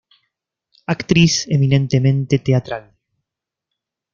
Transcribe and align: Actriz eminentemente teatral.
Actriz 0.87 1.45
eminentemente 1.47 2.39
teatral. 2.39 2.85